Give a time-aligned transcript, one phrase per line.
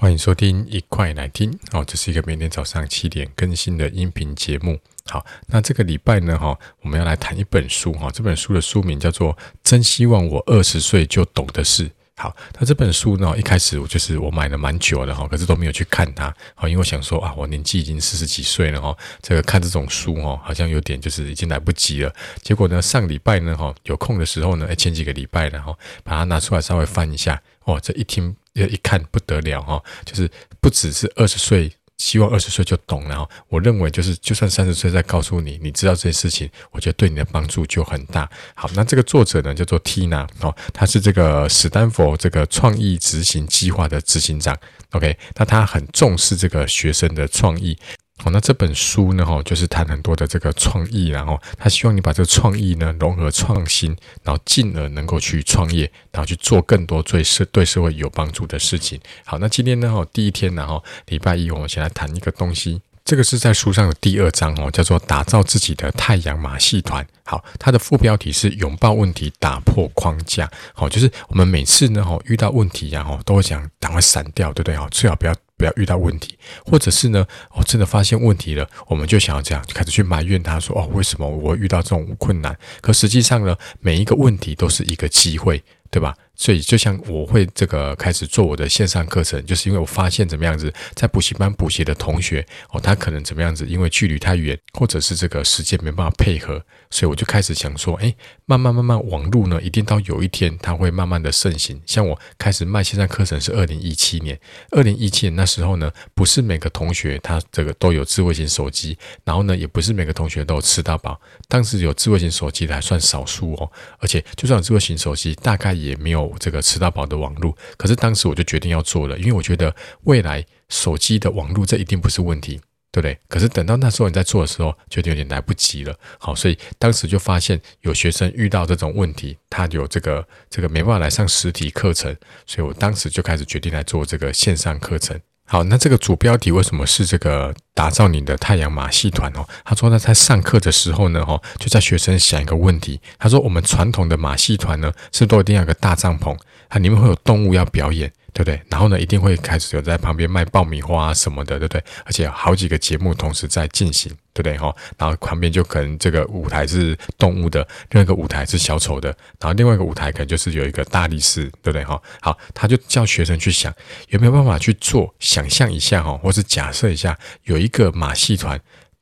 [0.00, 1.84] 欢迎收听，一块来听哦。
[1.84, 4.78] 这是一个每天早上七点更新的音频节目。
[5.06, 8.08] 好，那这个礼拜呢，哈，我们要来谈一本书哈。
[8.12, 9.34] 这本书的书名叫做
[9.64, 11.88] 《真希望我二十岁就懂的事》。
[12.18, 16.34] 好，那这本书呢，一开始我就是我买了蛮久的哈，可是都没有去看它。
[16.56, 18.92] 好，因为我想说啊，我年纪已经四十几岁了哈，
[19.22, 22.12] 这个看这种书哦，好像有点就是已经来不及了。
[22.42, 30.28] 结果呢，上礼拜呢，哈，有空的时候呢，哎，前几个礼拜然后，把它拿出来稍微翻一下，哦，这一听一看不得了哈，就是
[30.60, 31.72] 不只是二十岁。
[31.98, 38.28] 希望二十岁就懂，然后我认为就是，就算三十岁再告诉你，你知道这些事情，我觉得对你的帮助就很大。
[38.54, 44.56] 好，那这个作者呢叫做 Tina 哦，他是这个史丹佛这个创意执行计划的执行长。
[44.92, 47.76] OK，那他很重视这个学生的创意。
[48.18, 59.00] 好，那这本书呢，哈，就是谈很多的这个创意，然后他希望你把这个创意呢融合创新，然后进而能够去创业，然后去做更多对社对社会有帮助的事情。
[59.24, 62.82] 好，那今天呢，哈，第一天，然后礼拜一，我们先来谈一个东西。
[63.04, 67.06] 这个是在书上的第二章哦，叫做“打造自己的太阳马戏团”。
[67.24, 70.50] 好，它的副标题是“拥抱问题，打破框架”。
[70.74, 74.76] 好，就是我们每次呢，哈，遇到问题呀，哈，都会想赶快闪掉，对不对？
[74.76, 82.56] 哈，最好不要不要遇到问题，或者是呢，哦，真的发现问题了，我们就想要这样，就开始去埋怨他说，哦，为什么我会遇到这种困难？
[82.80, 85.62] 可实际上呢，每一个问题都是一个机会。
[85.90, 86.14] 对吧？
[86.38, 98.14] 所以就像我会这个开始做我的线上课程，就是因为我发现怎么样子，在补习班补习的同学哦，他可能怎么样子，因为距离太远，或者是这个时间没办法配合，所以我就开始想说，哎，
[98.46, 101.82] 慢慢慢慢，网络呢，一定到有一天它会慢慢的盛行。
[101.84, 104.38] 像我开始卖线上课程是二零一七年，
[104.70, 111.20] 二零一七年那时候呢，不是每个同学他这个都有智慧型手机，然后呢，也不是每个同学都有吃到饱。
[111.48, 123.18] 当时有智慧型手机的还算少数哦，而且就算有智慧型手机，大概也没有这个吃到饱的网络，可是当时我就决定要做了，因为我觉得未来手机的网络这一定不是问题，对不对？
[123.28, 125.94] 可是等到那时候你在做的时候，觉得有点来不及了。
[126.18, 132.16] 好，所以当时就发现有学生遇到这种问题，他有这个这个没办法来上实体课程，
[132.46, 135.20] 所以我当时就开始决定来做这个线上课程。
[135.50, 139.48] 好，那这个主标题为什么是这个打造你的太阳马戏团哦？
[139.64, 143.00] 他说他在上课的时候呢，哈，就在学生想一个问题。
[143.18, 146.36] 他说我们传统的马戏团呢，是不是都一定要有个大帐篷，
[146.68, 148.12] 它里面会有动物要表演。
[148.34, 148.62] 对不对？
[148.68, 151.82] 然后呢，一定会开始有在旁边卖爆米花啊什么的，对不对？
[152.04, 154.56] 而且好几个节目同时在进行，对不对？
[154.56, 159.08] 哈，然后旁边就可能这个舞台是动物的，另外一个舞台是小丑的，
[159.40, 161.82] 然后另外一个舞台可能就是有一个大力士，对不对？
[161.82, 163.74] 哈，好，他就叫学生去想
[164.10, 168.60] 有没有办法去做，想象一下哈，或是假设一下，有一个马戏团，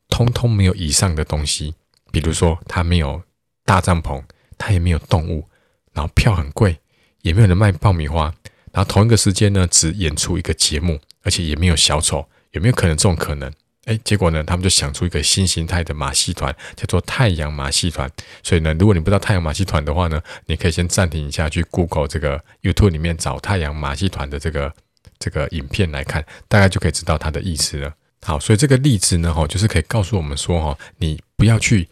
[0.08, 1.74] 通通没有以上的东西，
[2.10, 3.20] 比如说他没有
[3.66, 4.22] 大帐篷，
[4.56, 5.46] 他也没有动物，
[5.92, 6.78] 然后票很贵，
[7.26, 8.32] 也没有人卖爆米花。
[8.72, 13.52] 然后同一个时间呢，只演出一个节目，而且也没有小丑，有没有可能这种可能？
[13.86, 18.08] 哎，结果呢，他们就想出一个新形态的马戏团，叫做太阳马戏团。
[18.42, 24.72] 所以呢，如果你不知道太阳马戏团的话呢，你可以先暂停一下，去 Google 这个 YouTube 里面找太阳马戏团的这个
[25.18, 27.92] 这个影片来看，大概就可以知道它的意思了。
[28.22, 31.88] 好，所以这个例子呢，哈，就是可以告诉我们说，哈，你不要去。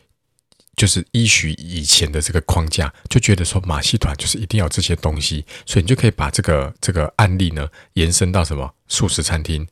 [0.76, 9.66] 就是依循以前的这个框架，就觉得说马戏团就是一定要这些东西，所以你就可以把这个这个案例呢延伸到什么素食餐厅、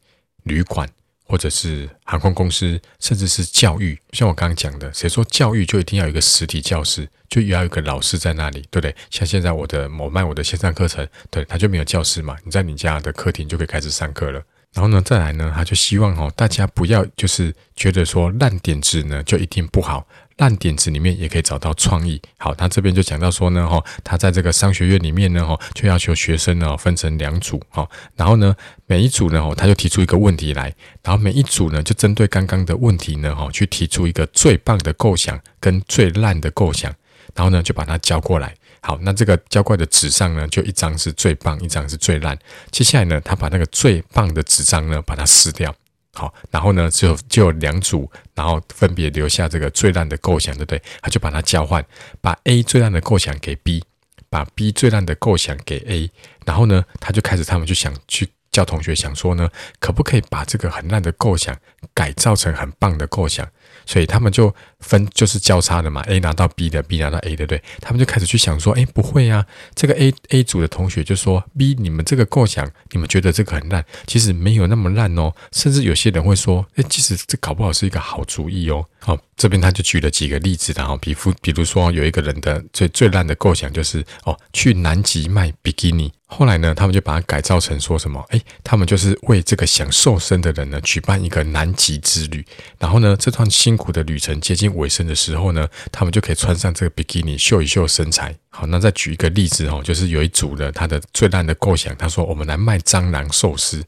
[0.44, 0.88] 旅馆，
[1.24, 3.98] 或者是航空公司，甚至是教育。
[4.12, 8.94] 像我刚刚讲的，谁说教育就一定要有一个实体教室，就要有一个老师在那里，对不对？
[9.10, 14.42] 像现在我的某卖我的线上课程，对，他就没有教室嘛，你在你家的客厅就可以开始上课了。
[14.72, 20.06] 然后呢，再来呢，他就希望哦，大家不要就是觉得说烂点子呢就一定不好。
[20.42, 22.20] 烂点子里面也可以找到创意。
[22.36, 28.52] 好，他这边就讲到说呢，哈，他在这个商学院里面呢，哈，就要求学生呢分成两组，哈，然后呢，
[28.86, 36.92] 每一组呢，哈，他就提出一个问题来，然后每一组呢，就针对刚刚的问题呢，哈，去提出一个最棒的构想跟最烂的构想，
[37.36, 38.52] 然后呢，就把它交过来。
[38.80, 42.36] 好，那这个交过来的纸上呢，就一张是最棒，一张是最烂。
[42.72, 45.72] 接下来呢，他把那个最棒的纸张呢，把它撕掉。
[46.14, 50.82] 好，然后呢，就就有两组，然后分别留下这个最烂的构想，对不对？
[51.00, 51.84] 他就把它交换，
[52.20, 53.82] 把 A 最烂的构想给 B，
[54.28, 56.10] 把 B 最烂的构想给 A，
[56.44, 59.48] 然后呢，他就开始他们就想去叫同学想说呢，
[59.80, 61.56] 可不可以把这个很烂的构想
[61.94, 63.48] 改造成很棒的构想？
[63.86, 69.44] 所以他们就分就是交叉的嘛，A 拿到 B 的，B 拿到 A 的，对，他们就开始去想说，哎，不会啊，
[69.74, 78.84] 这个 A A 组的同学就说，B 你们这个构想，你们觉得这个很烂，其实没有那么烂哦，甚至有些人会说，哎，其实这搞不好是一个好主意哦。
[79.00, 86.12] 好，这边他就举了几个例子，然后比如比如说有一个人的最最烂的构想就是哦，去南极卖比基尼。
[86.34, 88.24] 后来呢，他们就把它改造成说什么？
[88.30, 92.42] 哎，他们就是为这个想瘦身的人呢，举办一个南极之旅。
[92.78, 98.34] 然后呢，这段辛苦的旅程接近尾声的时候呢，他们就可以穿上这个比基尼秀一秀身材。
[98.48, 103.84] 好，那再举一个例子哦，就是有一组的他的最烂的构想，他说我们来卖蟑螂寿司。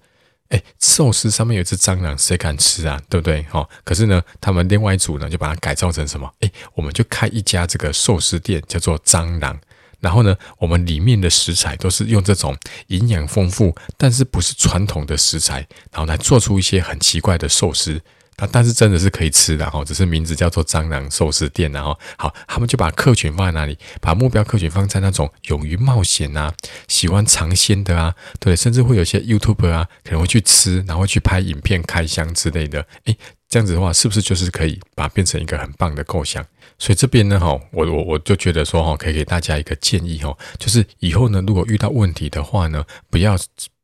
[0.51, 3.01] 哎，寿司上面有一只蟑螂，谁敢吃啊？
[3.09, 3.43] 对不对？
[3.49, 6.31] 好，可是呢，他们另外一组呢，就把它改造成什么？
[6.41, 9.59] 哎，我们就开一家这个寿司店，叫做蟑螂。
[10.05, 12.55] 然后呢，我们里面的食材都是用这种
[12.89, 18.03] 营养丰富，但是不是传统的食材，然后来做出一些很奇怪的寿司。
[18.37, 21.71] 但但是真的是可以吃的哈，只是名字叫做蟑螂寿司店。
[21.71, 23.79] 然后好，他们就把客群放在哪里？
[24.01, 26.53] 把目标客群放在那种勇于冒险啊，
[26.89, 32.85] 喜欢尝鲜的啊，对，甚至会有些 YouTube 啊，可能会去吃，然后去拍影片开箱之类的。
[33.05, 33.17] 诶，
[33.55, 36.45] 这样子的话，是不是就是可以把它变成一个很棒的构想？
[36.77, 43.37] 所以这边呢，哈，我我我就觉得说，哈，可以给大家一个建议，哈，就是以后呢，如果遇到问题的话呢，不要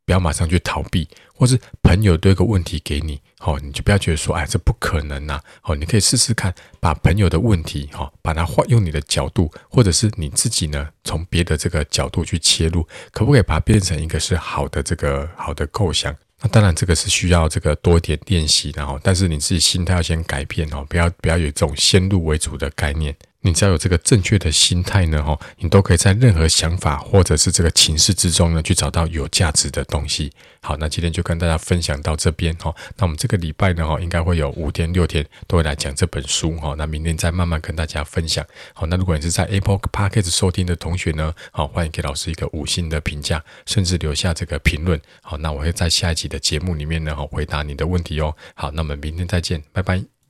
[0.04, 16.12] 不要马上去逃避，或是朋友丢个问题给你，好，你就不要觉得说，哎，这不可能呐，好，你可以试试看，把朋友的问题，哈，把它换用你的角度，或者是你自己呢，从别的这个角度去切入，可不可以把它变成一个是好的这个好的构想？
[16.42, 23.14] 那当然，这个是需要这个多一点练习，然后，但是你自己心态要先改变哦，不要不要有这种先入为主的概念。
[23.42, 30.30] 你只要有这个正确的心态呢，哈，你都可以在任何想法或者是这个情势之中呢，去找到有价值的东西。
[30.60, 32.74] 好，那今天就跟大家分享到这边哈。
[32.98, 36.74] 那我们这个礼拜呢，哈，应该会有五天六天都会来讲这本书哈。
[36.76, 38.44] 那明天再慢慢跟大家分享。
[38.74, 45.00] 好，那如果你是在 Apple Podcast 收听的同学呢，好，欢迎给老师一个五星的评价，甚至留下这个评论。
[45.22, 48.36] 好，那我会在下一集的节目里面呢，哈，回答你的问题哦。
[48.54, 50.10] 好，那我们明天再见，拜拜。